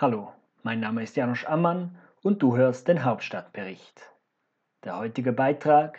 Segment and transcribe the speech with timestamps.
[0.00, 0.32] Hallo,
[0.62, 4.00] mein Name ist Janusz Ammann und du hörst den Hauptstadtbericht.
[4.84, 5.98] Der heutige Beitrag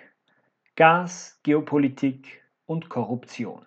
[0.78, 3.66] Gas, Geopolitik und Korruption.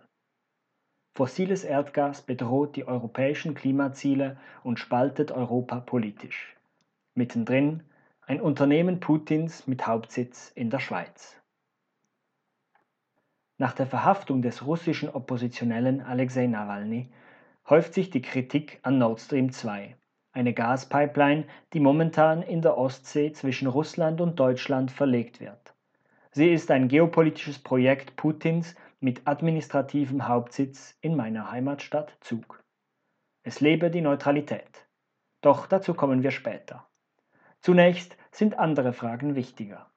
[1.14, 6.56] Fossiles Erdgas bedroht die europäischen Klimaziele und spaltet Europa politisch.
[7.14, 7.82] Mittendrin
[8.22, 11.36] ein Unternehmen Putins mit Hauptsitz in der Schweiz.
[13.58, 17.12] Nach der Verhaftung des russischen Oppositionellen Alexei Nawalny
[17.68, 19.94] häuft sich die Kritik an Nord Stream 2,
[20.32, 25.74] eine Gaspipeline, die momentan in der Ostsee zwischen Russland und Deutschland verlegt wird.
[26.30, 32.62] Sie ist ein geopolitisches Projekt Putins mit administrativem Hauptsitz in meiner Heimatstadt Zug.
[33.42, 34.86] Es lebe die Neutralität.
[35.42, 36.86] Doch dazu kommen wir später.
[37.60, 39.90] Zunächst sind andere Fragen wichtiger.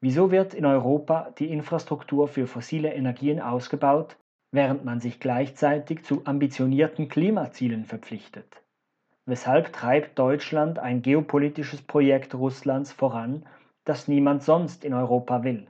[0.00, 4.16] Wieso wird in Europa die Infrastruktur für fossile Energien ausgebaut,
[4.52, 8.63] während man sich gleichzeitig zu ambitionierten Klimazielen verpflichtet?
[9.26, 13.46] Weshalb treibt Deutschland ein geopolitisches Projekt Russlands voran,
[13.84, 15.66] das niemand sonst in Europa will?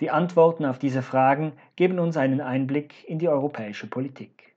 [0.00, 4.56] Die Antworten auf diese Fragen geben uns einen Einblick in die europäische Politik.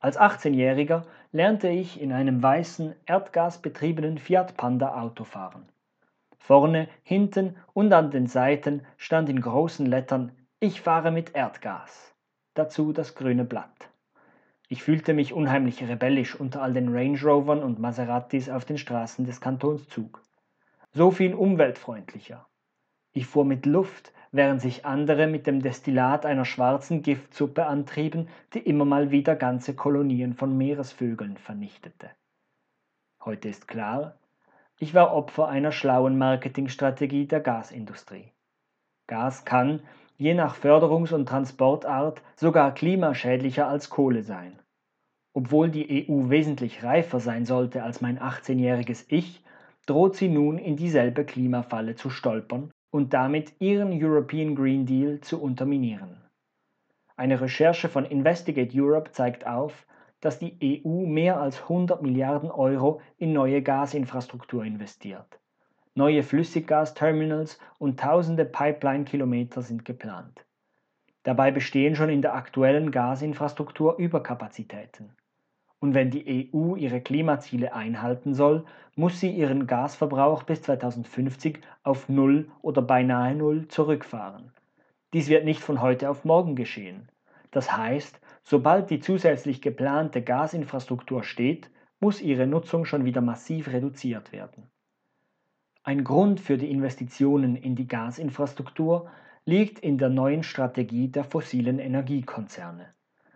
[0.00, 5.68] Als 18-Jähriger lernte ich in einem weißen, erdgasbetriebenen Fiat Panda Auto fahren.
[6.38, 12.14] Vorne, hinten und an den Seiten stand in großen Lettern Ich fahre mit Erdgas.
[12.54, 13.91] Dazu das grüne Blatt.
[14.72, 19.26] Ich fühlte mich unheimlich rebellisch unter all den Range Rovern und Maseratis auf den Straßen
[19.26, 20.22] des Kantons Zug.
[20.92, 22.46] So viel umweltfreundlicher,
[23.12, 28.60] ich fuhr mit Luft, während sich andere mit dem Destillat einer schwarzen Giftsuppe antrieben, die
[28.60, 32.08] immer mal wieder ganze Kolonien von Meeresvögeln vernichtete.
[33.22, 34.16] Heute ist klar,
[34.78, 38.32] ich war Opfer einer schlauen Marketingstrategie der Gasindustrie.
[39.06, 39.82] Gas kann,
[40.16, 44.58] je nach Förderungs- und Transportart, sogar klimaschädlicher als Kohle sein.
[45.34, 49.42] Obwohl die EU wesentlich reifer sein sollte als mein 18-jähriges Ich,
[49.86, 55.42] droht sie nun in dieselbe Klimafalle zu stolpern und damit ihren European Green Deal zu
[55.42, 56.18] unterminieren.
[57.16, 59.86] Eine Recherche von Investigate Europe zeigt auf,
[60.20, 65.40] dass die EU mehr als 100 Milliarden Euro in neue Gasinfrastruktur investiert.
[65.94, 70.44] Neue Flüssiggasterminals und tausende Pipeline-Kilometer sind geplant.
[71.22, 75.14] Dabei bestehen schon in der aktuellen Gasinfrastruktur Überkapazitäten.
[75.82, 82.08] Und wenn die EU ihre Klimaziele einhalten soll, muss sie ihren Gasverbrauch bis 2050 auf
[82.08, 84.52] Null oder beinahe Null zurückfahren.
[85.12, 87.08] Dies wird nicht von heute auf morgen geschehen.
[87.50, 91.68] Das heißt, sobald die zusätzlich geplante Gasinfrastruktur steht,
[91.98, 94.70] muss ihre Nutzung schon wieder massiv reduziert werden.
[95.82, 99.10] Ein Grund für die Investitionen in die Gasinfrastruktur
[99.46, 102.86] liegt in der neuen Strategie der fossilen Energiekonzerne.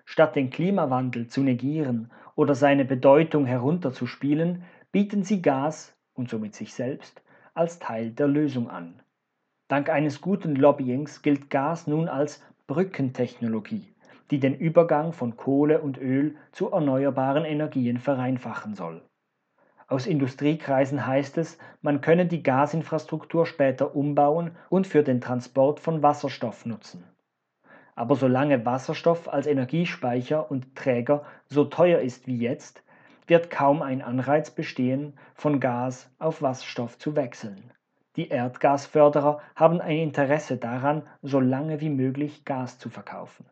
[0.04, 6.72] Statt den Klimawandel zu negieren oder seine Bedeutung herunterzuspielen, bieten sie Gas und somit sich
[6.72, 7.22] selbst
[7.54, 9.02] als Teil der Lösung an.
[9.68, 13.94] Dank eines guten Lobbyings gilt Gas nun als Brückentechnologie,
[14.30, 19.02] die den Übergang von Kohle und Öl zu erneuerbaren Energien vereinfachen soll.
[19.88, 26.02] Aus Industriekreisen heißt es, man könne die Gasinfrastruktur später umbauen und für den Transport von
[26.02, 27.04] Wasserstoff nutzen.
[27.96, 32.82] Aber solange Wasserstoff als Energiespeicher und Träger so teuer ist wie jetzt,
[33.26, 37.72] wird kaum ein Anreiz bestehen, von Gas auf Wasserstoff zu wechseln.
[38.16, 43.46] Die Erdgasförderer haben ein Interesse daran, so lange wie möglich Gas zu verkaufen.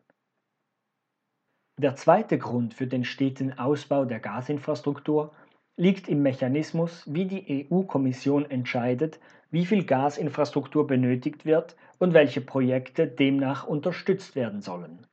[1.77, 5.33] Der zweite Grund für den steten Ausbau der Gasinfrastruktur
[5.75, 9.19] liegt im Mechanismus, wie die EU-Kommission entscheidet,
[9.55, 15.07] wie viel Gasinfrastruktur benötigt wird und welche Projekte demnach unterstützt werden sollen.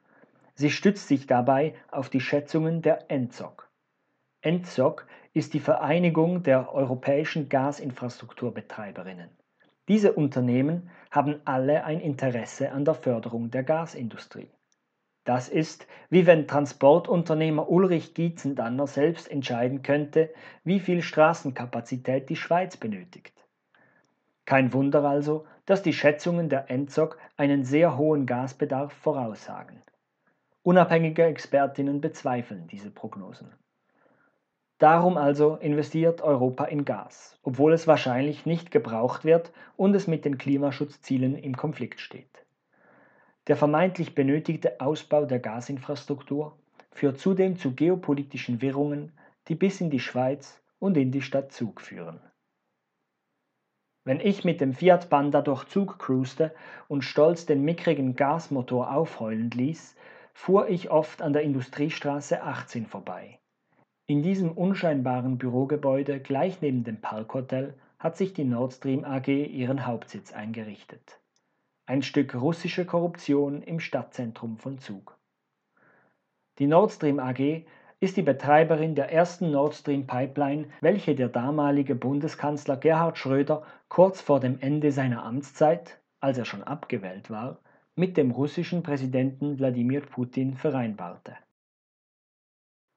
[0.57, 3.71] Sie stützt sich dabei auf die Schätzungen der ENZOG.
[4.41, 9.31] ENZOG ist die Vereinigung der europäischen Gasinfrastrukturbetreiberinnen.
[9.87, 14.51] Diese Unternehmen haben alle ein Interesse an der Förderung der Gasindustrie.
[15.23, 20.31] Das ist, wie wenn Transportunternehmer Ulrich Gietzendanner selbst entscheiden könnte,
[20.65, 23.42] wie viel Straßenkapazität die Schweiz benötigt.
[24.45, 29.81] Kein Wunder also, dass die Schätzungen der ENZOG einen sehr hohen Gasbedarf voraussagen.
[30.63, 33.53] Unabhängige Expertinnen bezweifeln diese Prognosen.
[34.79, 40.25] Darum also investiert Europa in Gas, obwohl es wahrscheinlich nicht gebraucht wird und es mit
[40.25, 42.45] den Klimaschutzzielen im Konflikt steht.
[43.47, 46.57] Der vermeintlich benötigte Ausbau der Gasinfrastruktur
[46.91, 49.13] führt zudem zu geopolitischen Wirrungen,
[49.49, 52.21] die bis in die Schweiz und in die Stadt Zug führen.
[54.05, 56.53] Wenn ich mit dem Fiat Panda durch Zug cruiste
[56.89, 59.97] und stolz den mickrigen Gasmotor aufheulen ließ,
[60.35, 63.39] fuhr ich oft an der Industriestraße 18 vorbei.
[64.07, 69.87] In diesem unscheinbaren Bürogebäude gleich neben dem Parkhotel hat sich die Nord Stream AG ihren
[69.87, 71.21] Hauptsitz eingerichtet.
[71.87, 75.17] Ein Stück russische Korruption im Stadtzentrum von Zug.
[76.59, 77.65] Die Nord Stream AG
[78.03, 84.21] ist die Betreiberin der ersten Nord Stream Pipeline, welche der damalige Bundeskanzler Gerhard Schröder kurz
[84.21, 87.61] vor dem Ende seiner Amtszeit, als er schon abgewählt war,
[87.95, 91.37] mit dem russischen Präsidenten Wladimir Putin vereinbarte.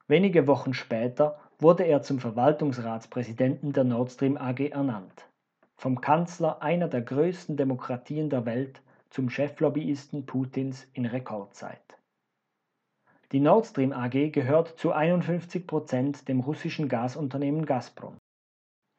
[0.08, 5.28] Wenige Wochen später wurde er zum Verwaltungsratspräsidenten der Nord Stream AG ernannt.
[5.76, 11.95] Vom Kanzler einer der größten Demokratien der Welt zum Cheflobbyisten Putins in Rekordzeit.
[13.32, 18.16] Die Nord Stream AG gehört zu 51 Prozent dem russischen Gasunternehmen Gazprom.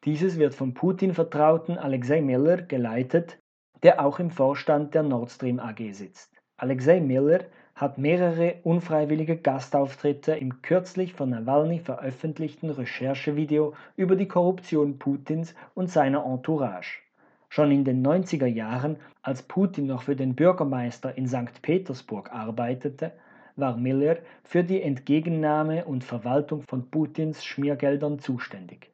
[0.04, 3.40] Dieses wird vom Putin-Vertrauten Alexei Miller geleitet,
[3.84, 6.36] der auch im Vorstand der Nord Stream AG sitzt.
[6.58, 15.00] Alexei Miller hat mehrere unfreiwillige Gastauftritte im kürzlich von Nawalny veröffentlichten Recherchevideo über die Korruption
[15.00, 17.00] Putins und seiner Entourage.
[17.48, 21.62] Schon in den 90er Jahren, als Putin noch für den Bürgermeister in St.
[21.62, 23.14] Petersburg arbeitete,
[23.58, 28.94] war Miller für die Entgegennahme und Verwaltung von Putins Schmiergeldern zuständig.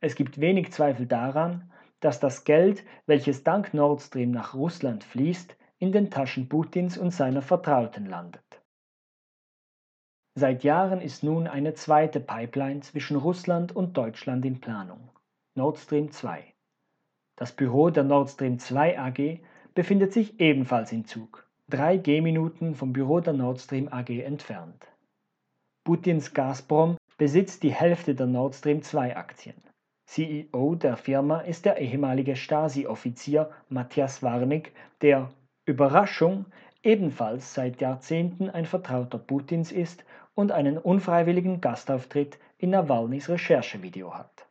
[0.00, 5.56] Es gibt wenig Zweifel daran, dass das Geld, welches dank Nord Stream nach Russland fließt,
[5.78, 8.42] in den Taschen Putins und seiner Vertrauten landet.
[10.34, 15.10] Seit Jahren ist nun eine zweite Pipeline zwischen Russland und Deutschland in Planung,
[15.54, 16.44] Nord Stream 2.
[17.36, 19.40] Das Büro der Nord Stream 2 AG
[19.74, 24.86] befindet sich ebenfalls in Zug drei Gehminuten vom Büro der Nord Stream AG entfernt.
[25.84, 29.56] Putins Gazprom besitzt die Hälfte der Nord Stream 2 Aktien.
[30.06, 35.30] CEO der Firma ist der ehemalige Stasi-Offizier Matthias Warnig, der
[35.64, 36.46] Überraschung
[36.82, 44.43] ebenfalls seit Jahrzehnten ein Vertrauter Putins ist und einen unfreiwilligen Gastauftritt in Nawalnys Recherchevideo hat.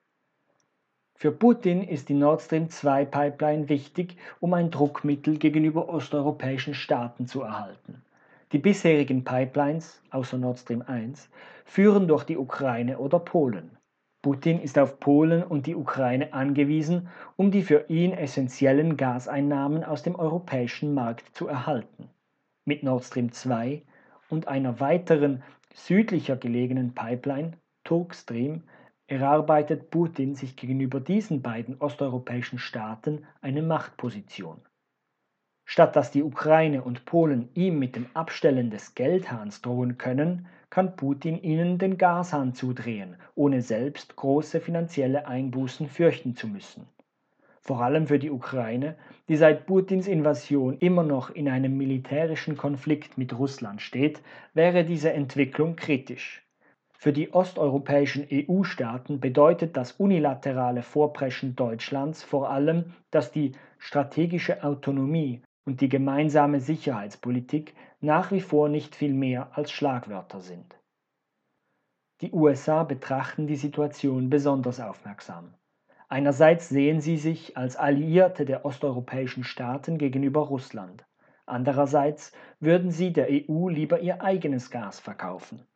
[1.23, 7.27] Für Putin ist die Nord Stream 2 Pipeline wichtig, um ein Druckmittel gegenüber osteuropäischen Staaten
[7.27, 8.03] zu erhalten.
[8.51, 11.29] Die bisherigen Pipelines, außer Nord Stream 1,
[11.63, 13.77] führen durch die Ukraine oder Polen.
[14.21, 20.03] Putin ist auf Polen und die Ukraine angewiesen, um die für ihn essentiellen Gaseinnahmen aus
[20.03, 22.09] dem europäischen Markt zu erhalten.
[22.65, 23.81] Mit Nord Stream 2
[24.29, 25.41] und einer weiteren
[25.73, 27.53] südlicher gelegenen Pipeline,
[27.85, 28.63] Turkstream,
[29.07, 34.61] erarbeitet Putin sich gegenüber diesen beiden osteuropäischen Staaten eine Machtposition.
[35.65, 40.95] Statt dass die Ukraine und Polen ihm mit dem Abstellen des Geldhahns drohen können, kann
[40.95, 46.87] Putin ihnen den Gashahn zudrehen, ohne selbst große finanzielle Einbußen fürchten zu müssen.
[47.61, 48.97] Vor allem für die Ukraine,
[49.29, 54.21] die seit Putins Invasion immer noch in einem militärischen Konflikt mit Russland steht,
[54.53, 56.45] wäre diese Entwicklung kritisch.
[57.03, 65.41] Für die osteuropäischen EU-Staaten bedeutet das unilaterale Vorpreschen Deutschlands vor allem, dass die strategische Autonomie
[65.65, 70.79] und die gemeinsame Sicherheitspolitik nach wie vor nicht viel mehr als Schlagwörter sind.
[72.21, 75.55] Die USA betrachten die Situation besonders aufmerksam.
[76.07, 81.03] Einerseits sehen sie sich als Alliierte der osteuropäischen Staaten gegenüber Russland.
[81.45, 85.67] Andererseits würden sie der EU lieber ihr eigenes Gas verkaufen.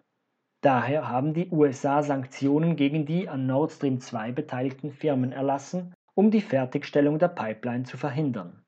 [0.62, 6.32] Daher haben die USA Sanktionen gegen die an Nord Stream 2 beteiligten Firmen erlassen, um
[6.32, 8.64] die Fertigstellung der Pipeline zu verhindern.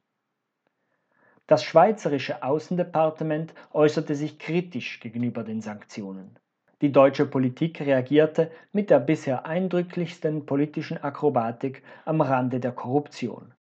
[1.48, 6.38] Das schweizerische Außendepartement äußerte sich kritisch gegenüber den Sanktionen.
[6.82, 13.56] Die deutsche Politik reagierte mit der bisher eindrücklichsten politischen Akrobatik am Rande der Korruption.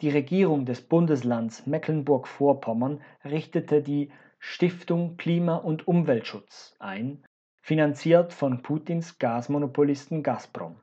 [0.00, 7.24] Die Regierung des Bundeslands Mecklenburg-Vorpommern richtete die Stiftung Klima- und Umweltschutz ein
[7.64, 10.76] finanziert von Putins Gasmonopolisten Gazprom.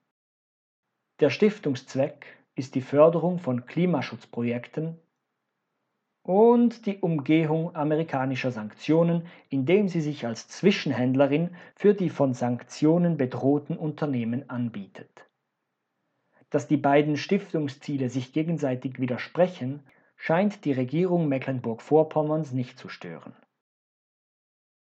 [1.20, 5.00] Der Stiftungszweck ist die Förderung von Klimaschutzprojekten
[6.24, 13.78] und die Umgehung amerikanischer Sanktionen, indem sie sich als Zwischenhändlerin für die von Sanktionen bedrohten
[13.78, 15.30] Unternehmen anbietet.
[16.50, 19.84] Dass die beiden Stiftungsziele sich gegenseitig widersprechen,
[20.18, 23.36] scheint die Regierung Mecklenburg-Vorpommerns nicht zu stören.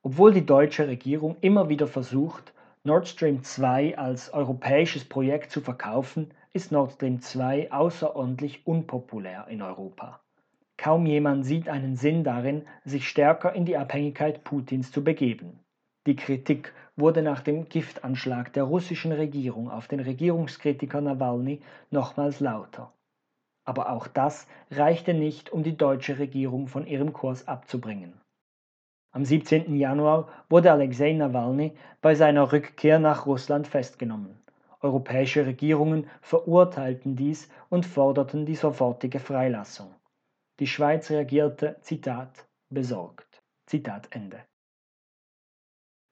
[0.06, 6.30] Obwohl die deutsche Regierung immer wieder versucht, Nord Stream 2 als europäisches Projekt zu verkaufen,
[6.54, 10.20] ist Nord Stream 2 außerordentlich unpopulär in Europa.
[10.78, 15.60] Kaum jemand sieht einen Sinn darin, sich stärker in die Abhängigkeit Putins zu begeben.
[16.06, 22.94] Die Kritik wurde nach dem Giftanschlag der russischen Regierung auf den Regierungskritiker Nawalny nochmals lauter.
[23.64, 28.14] Aber auch das reichte nicht, um die deutsche Regierung von ihrem Kurs abzubringen.
[29.16, 29.78] Am 17.
[29.78, 34.38] Januar wurde Alexei Nawalny bei seiner Rückkehr nach Russland festgenommen.
[34.82, 39.96] Europäische Regierungen verurteilten dies und forderten die sofortige Freilassung.
[40.60, 43.42] Die Schweiz reagierte, Zitat, besorgt.
[43.68, 44.44] Zitat Ende.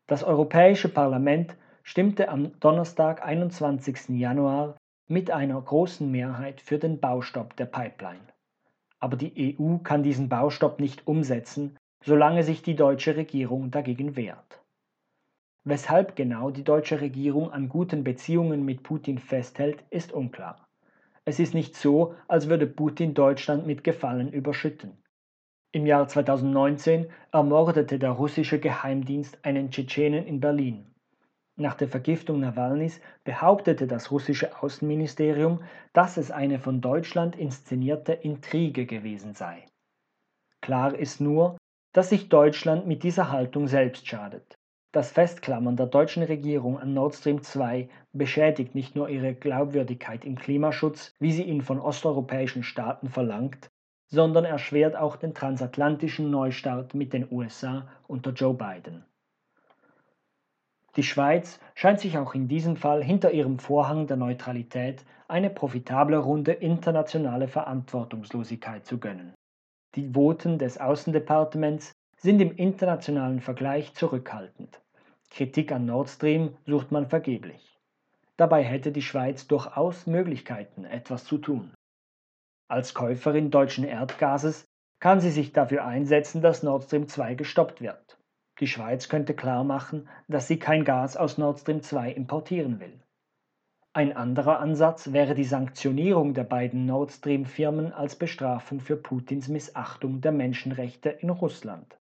[0.08, 4.18] Das Europäische Parlament stimmte am Donnerstag, 21.
[4.18, 4.78] Januar,
[5.10, 8.28] mit einer großen Mehrheit für den Baustopp der Pipeline.
[9.02, 14.62] Aber die EU kann diesen Baustopp nicht umsetzen, solange sich die deutsche Regierung dagegen wehrt.
[15.66, 20.68] Weshalb genau die deutsche Regierung an guten Beziehungen mit Putin festhält, ist unklar.
[21.24, 24.98] Es ist nicht so, als würde Putin Deutschland mit Gefallen überschütten.
[25.72, 30.94] Im Jahr 2019 ermordete der russische Geheimdienst einen Tschetschenen in Berlin.
[31.56, 38.86] Nach der Vergiftung Nawalnys behauptete das russische Außenministerium, dass es eine von Deutschland inszenierte Intrige
[38.86, 39.66] gewesen sei.
[40.62, 41.58] Klar ist nur,
[41.94, 44.58] dass sich Deutschland mit dieser Haltung selbst schadet.
[44.92, 50.38] Das Festklammern der deutschen Regierung an Nord Stream 2 beschädigt nicht nur ihre Glaubwürdigkeit im
[50.38, 53.72] Klimaschutz, wie sie ihn von osteuropäischen Staaten verlangt,
[54.08, 59.04] sondern erschwert auch den transatlantischen Neustart mit den USA unter Joe Biden.
[60.96, 66.18] Die Schweiz scheint sich auch in diesem Fall hinter ihrem Vorhang der Neutralität eine profitable
[66.18, 69.34] Runde internationale Verantwortungslosigkeit zu gönnen.
[69.96, 74.82] Die Voten des Außendepartements sind im internationalen Vergleich zurückhaltend.
[75.30, 77.80] Kritik an Nord Stream sucht man vergeblich.
[78.36, 81.76] Dabei hätte die Schweiz durchaus Möglichkeiten, etwas zu tun.
[82.68, 84.66] Als Käuferin deutschen Erdgases
[85.00, 88.18] kann sie sich dafür einsetzen, dass Nord Stream 2 gestoppt wird.
[88.60, 93.00] Die Schweiz könnte klar machen, dass sie kein Gas aus Nord Stream 2 importieren will.
[93.96, 100.20] Ein anderer Ansatz wäre die Sanktionierung der beiden Nord Stream-Firmen als Bestrafung für Putins Missachtung
[100.20, 102.00] der Menschenrechte in Russland.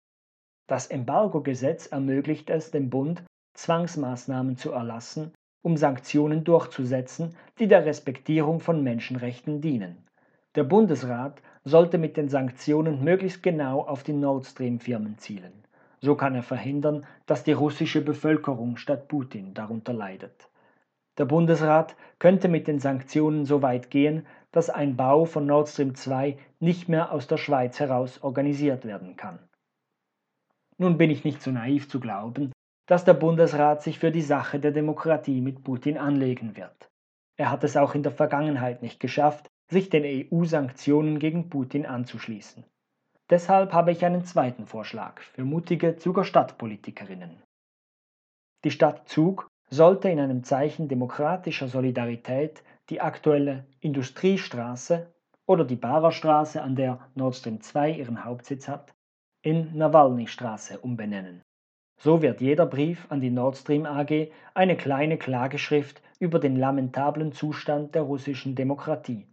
[0.67, 3.23] Das Embargo-Gesetz ermöglicht es dem Bund,
[3.55, 9.97] Zwangsmaßnahmen zu erlassen, um Sanktionen durchzusetzen, die der Respektierung von Menschenrechten dienen.
[10.57, 15.53] Der Bundesrat sollte mit den Sanktionen möglichst genau auf die Nord Stream-Firmen zielen.
[16.01, 20.49] So kann er verhindern, dass die russische Bevölkerung statt Putin darunter leidet.
[21.19, 25.95] Der Bundesrat könnte mit den Sanktionen so weit gehen, dass ein Bau von Nord Stream
[25.95, 29.39] 2 nicht mehr aus der Schweiz heraus organisiert werden kann.
[30.79, 32.53] Nun bin ich nicht so naiv zu glauben,
[32.87, 36.89] dass der Bundesrat sich für die Sache der Demokratie mit Putin anlegen wird.
[37.37, 42.65] Er hat es auch in der Vergangenheit nicht geschafft, sich den EU-Sanktionen gegen Putin anzuschließen.
[43.29, 47.43] Deshalb habe ich einen zweiten Vorschlag für mutige Zuger Stadtpolitikerinnen.
[48.65, 55.13] Die Stadt Zug sollte in einem Zeichen demokratischer Solidarität die aktuelle Industriestraße
[55.47, 58.95] oder die Barerstraße, an der Nord Stream 2 ihren Hauptsitz hat,
[59.43, 61.43] in Nawalny-Straße umbenennen.
[61.99, 67.33] So wird jeder Brief an die Nord Stream AG eine kleine Klageschrift über den lamentablen
[67.33, 69.27] Zustand der russischen Demokratie.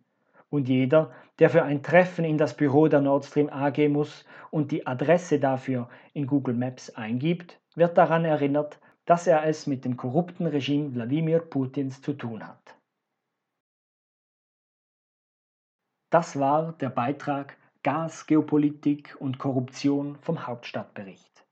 [0.50, 4.72] Und jeder, der für ein Treffen in das Büro der Nord Stream AG muss und
[4.72, 9.98] die Adresse dafür in Google Maps eingibt, wird daran erinnert, dass er es mit dem
[9.98, 12.78] korrupten Regime Wladimir Putins zu tun hat.
[16.10, 21.46] Das war der Beitrag Gas, Geopolitik und Korruption vom Hauptstadtbericht.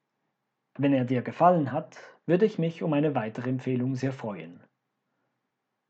[0.78, 4.64] Wenn er dir gefallen hat, würde ich mich um eine weitere Empfehlung sehr freuen.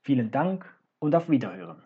[0.03, 0.65] Vielen Dank
[0.99, 1.83] und auf Wiederhören.